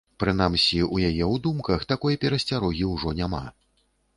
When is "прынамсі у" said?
0.21-0.97